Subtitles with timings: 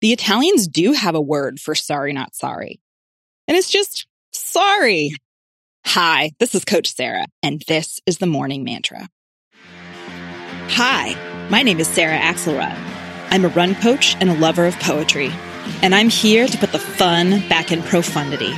[0.00, 2.80] the Italians do have a word for sorry, not sorry.
[3.46, 5.12] And it's just sorry.
[5.84, 9.08] Hi, this is Coach Sarah, and this is the morning mantra.
[10.72, 12.76] Hi, my name is Sarah Axelrod.
[13.30, 15.30] I'm a run coach and a lover of poetry,
[15.82, 18.54] and I'm here to put the fun back in profundity.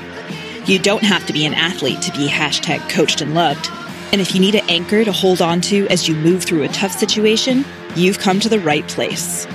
[0.67, 3.69] You don't have to be an athlete to be hashtag coached and loved.
[4.13, 6.69] And if you need an anchor to hold on to as you move through a
[6.69, 7.65] tough situation,
[7.97, 9.47] you've come to the right place.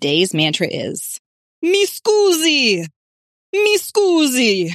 [0.00, 1.20] Today's mantra is
[1.60, 2.86] Mi scusi!
[3.52, 4.72] Mi scusi!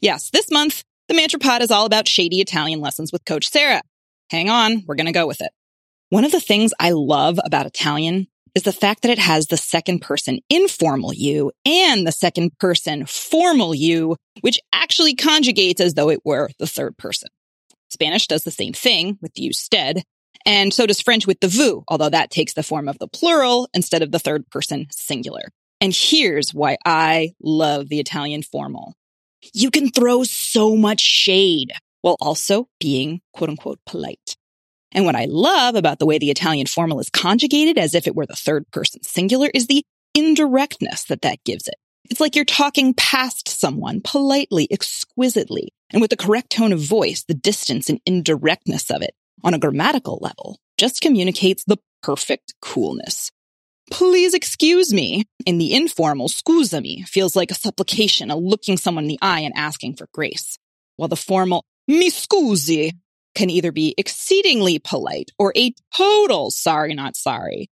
[0.00, 3.82] Yes, this month, the Mantra Pod is all about shady Italian lessons with Coach Sarah.
[4.30, 5.50] Hang on, we're gonna go with it.
[6.10, 9.56] One of the things I love about Italian is the fact that it has the
[9.56, 16.08] second person informal you and the second person formal you, which actually conjugates as though
[16.08, 17.30] it were the third person.
[17.90, 20.04] Spanish does the same thing with usted,
[20.44, 23.68] and so does French with the vous, although that takes the form of the plural
[23.74, 25.50] instead of the third person singular.
[25.80, 28.94] And here's why I love the Italian formal.
[29.52, 34.36] You can throw so much shade while also being quote unquote polite.
[34.92, 38.14] And what I love about the way the Italian formal is conjugated as if it
[38.14, 39.84] were the third person singular is the
[40.14, 41.76] indirectness that that gives it.
[42.10, 47.24] It's like you're talking past someone politely, exquisitely, and with the correct tone of voice,
[47.24, 53.30] the distance and indirectness of it on a grammatical level just communicates the perfect coolness.
[53.90, 59.08] Please excuse me in the informal scusami feels like a supplication, a looking someone in
[59.08, 60.58] the eye and asking for grace,
[60.96, 62.92] while the formal mi scusi
[63.34, 67.68] can either be exceedingly polite or a total sorry, not sorry.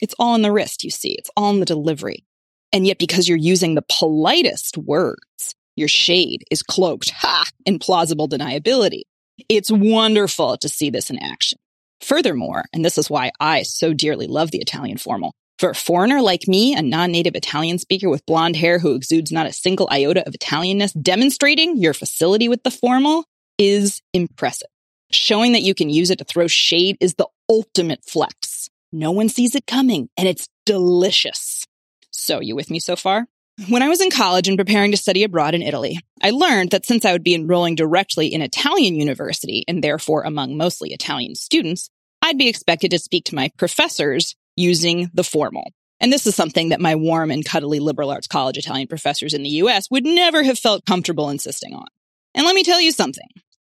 [0.00, 1.12] It's all in the wrist, you see.
[1.12, 2.24] It's all in the delivery.
[2.72, 8.28] And yet because you're using the politest words, your shade is cloaked, ha, in plausible
[8.28, 9.02] deniability.
[9.48, 11.58] It's wonderful to see this in action.
[12.00, 16.20] Furthermore, and this is why I so dearly love the Italian formal, for a foreigner
[16.20, 20.26] like me, a non-native Italian speaker with blonde hair who exudes not a single iota
[20.26, 23.24] of Italianness, demonstrating your facility with the formal
[23.58, 24.68] is impressive.
[25.12, 28.68] Showing that you can use it to throw shade is the ultimate flex.
[28.92, 31.66] No one sees it coming and it's delicious.
[32.10, 33.26] So you with me so far?
[33.68, 36.86] When I was in college and preparing to study abroad in Italy, I learned that
[36.86, 41.88] since I would be enrolling directly in Italian university and therefore among mostly Italian students,
[42.22, 45.72] I'd be expected to speak to my professors using the formal.
[46.00, 49.42] And this is something that my warm and cuddly liberal arts college Italian professors in
[49.42, 51.86] the US would never have felt comfortable insisting on.
[52.34, 53.28] And let me tell you something.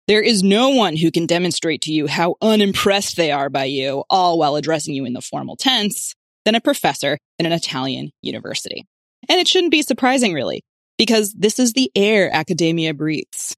[0.09, 4.05] There is no one who can demonstrate to you how unimpressed they are by you,
[4.09, 6.15] all while addressing you in the formal tense,
[6.45, 8.87] than a professor in an Italian university.
[9.29, 10.65] And it shouldn't be surprising, really,
[10.99, 13.57] because this is the air academia breathes.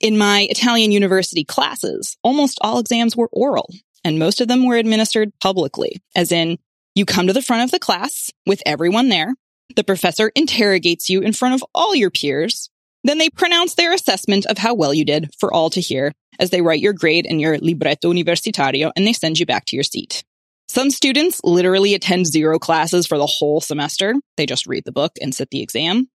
[0.00, 3.70] In my Italian university classes, almost all exams were oral,
[4.04, 6.58] and most of them were administered publicly, as in,
[6.94, 9.34] you come to the front of the class with everyone there.
[9.76, 12.70] The professor interrogates you in front of all your peers.
[13.02, 16.50] Then they pronounce their assessment of how well you did for all to hear as
[16.50, 19.82] they write your grade in your libretto universitario and they send you back to your
[19.82, 20.24] seat.
[20.68, 24.14] Some students literally attend zero classes for the whole semester.
[24.36, 26.08] They just read the book and sit the exam.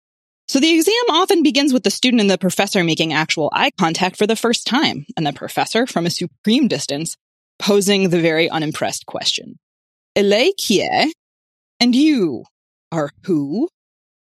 [0.49, 4.17] So the exam often begins with the student and the professor making actual eye contact
[4.17, 7.17] for the first time, and the professor from a supreme distance
[7.59, 9.59] posing the very unimpressed question.
[10.17, 11.13] E lei chi?
[11.81, 12.45] And you
[12.93, 13.69] are who?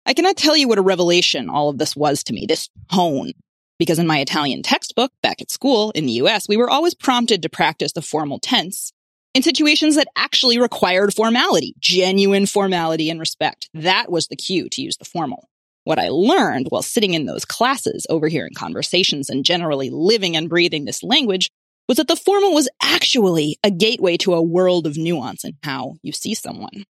[0.08, 3.34] I cannot tell you what a revelation all of this was to me, this tone.
[3.78, 7.44] Because in my Italian textbook back at school in the US, we were always prompted
[7.44, 8.92] to practice the formal tense
[9.38, 13.70] in situations that actually required formality, genuine formality and respect.
[13.76, 15.48] That was the cue to use the formal.
[15.84, 20.86] What I learned while sitting in those classes, overhearing conversations and generally living and breathing
[20.86, 21.52] this language
[21.88, 25.98] was that the formal was actually a gateway to a world of nuance in how
[26.02, 26.86] you see someone.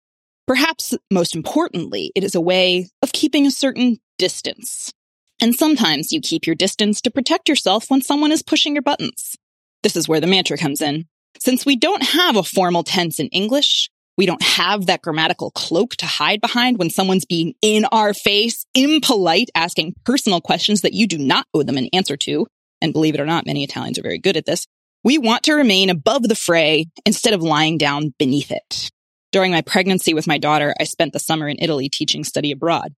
[0.47, 4.92] Perhaps most importantly, it is a way of keeping a certain distance.
[5.41, 9.34] And sometimes you keep your distance to protect yourself when someone is pushing your buttons.
[9.82, 11.06] This is where the mantra comes in.
[11.41, 15.97] Since we don't have a formal tense in English, we don't have that grammatical cloak
[15.97, 21.06] to hide behind when someone's being in our face, impolite, asking personal questions that you
[21.06, 22.47] do not owe them an answer to.
[22.80, 24.66] And believe it or not, many Italians are very good at this.
[25.04, 28.91] We want to remain above the fray instead of lying down beneath it.
[29.33, 32.94] During my pregnancy with my daughter, I spent the summer in Italy teaching study abroad.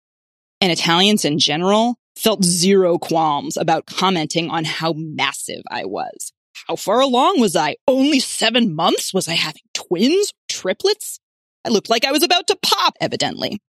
[0.62, 6.31] And Italians in general felt zero qualms about commenting on how massive I was.
[6.68, 7.75] How far along was I?
[7.88, 9.13] Only seven months?
[9.13, 10.33] Was I having twins?
[10.50, 11.19] Triplets?
[11.65, 13.59] I looked like I was about to pop, evidently.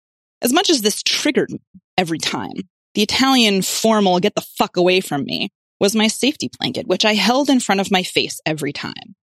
[0.41, 1.61] As much as this triggered me
[1.97, 2.55] every time,
[2.95, 5.51] the Italian formal get the fuck away from me
[5.81, 9.15] was my safety blanket, which I held in front of my face every time.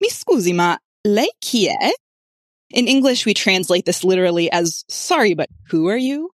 [0.00, 1.92] Mi scusi, ma lei chi è?
[2.70, 6.30] In English, we translate this literally as, sorry, but who are you?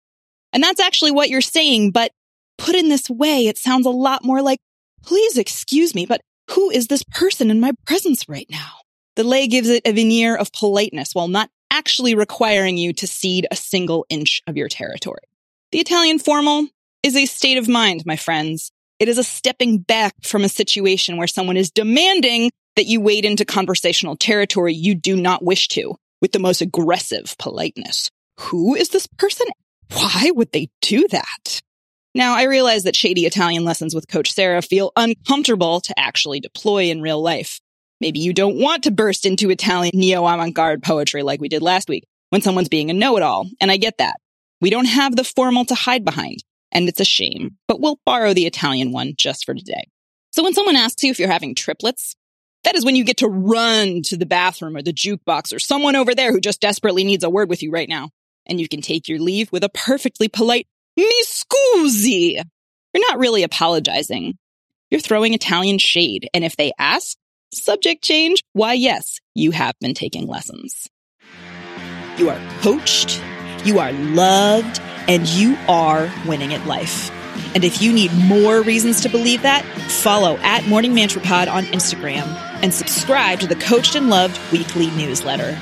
[0.52, 2.10] And that's actually what you're saying, but
[2.58, 4.60] put in this way, it sounds a lot more like,
[5.02, 6.20] please excuse me, but
[6.52, 8.70] who is this person in my presence right now?
[9.16, 13.46] The lei gives it a veneer of politeness while not actually requiring you to cede
[13.50, 15.22] a single inch of your territory.
[15.70, 16.66] The Italian formal
[17.02, 18.70] is a state of mind, my friends.
[18.98, 23.24] It is a stepping back from a situation where someone is demanding that you wade
[23.24, 28.10] into conversational territory you do not wish to with the most aggressive politeness.
[28.40, 29.46] Who is this person?
[29.92, 31.60] Why would they do that?
[32.14, 36.84] Now, I realize that shady Italian lessons with Coach Sarah feel uncomfortable to actually deploy
[36.84, 37.60] in real life.
[38.00, 41.62] Maybe you don't want to burst into Italian neo avant garde poetry like we did
[41.62, 44.16] last week when someone's being a know it all, and I get that.
[44.60, 48.34] We don't have the formal to hide behind, and it's a shame, but we'll borrow
[48.34, 49.84] the Italian one just for today.
[50.32, 52.14] So when someone asks you if you're having triplets,
[52.64, 55.96] that is when you get to run to the bathroom or the jukebox or someone
[55.96, 58.10] over there who just desperately needs a word with you right now.
[58.46, 60.66] And you can take your leave with a perfectly polite,
[60.96, 62.42] mi scusi.
[62.94, 64.36] You're not really apologizing.
[64.90, 66.28] You're throwing Italian shade.
[66.34, 67.16] And if they ask,
[67.52, 70.88] subject change, why yes, you have been taking lessons.
[72.18, 73.22] You are coached,
[73.64, 77.10] you are loved, and you are winning at life.
[77.54, 81.64] And if you need more reasons to believe that, follow at Morning Mantra Pod on
[81.64, 82.26] Instagram
[82.62, 85.58] and subscribe to the Coached and Loved weekly newsletter.